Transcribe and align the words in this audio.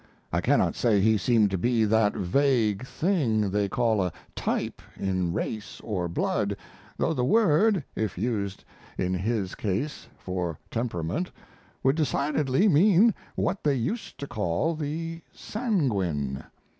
I 0.33 0.41
cannot 0.41 0.73
say 0.73 0.99
he 0.99 1.15
seemed 1.15 1.51
to 1.51 1.59
be 1.59 1.85
that 1.85 2.15
vague 2.15 2.87
thing 2.87 3.51
they 3.51 3.69
call 3.69 4.01
a 4.01 4.11
type 4.35 4.81
in 4.97 5.31
race 5.31 5.79
or 5.83 6.07
blood, 6.09 6.57
though 6.97 7.13
the 7.13 7.23
word, 7.23 7.83
if 7.95 8.17
used 8.17 8.65
in 8.97 9.13
his 9.13 9.53
case 9.53 10.07
for 10.17 10.57
temperament, 10.71 11.29
would 11.83 11.97
decidedly 11.97 12.67
mean 12.67 13.13
what 13.35 13.63
they 13.63 13.75
used 13.75 14.17
to 14.17 14.25
call 14.25 14.73
the 14.73 15.21
"sanguine." 15.31 16.45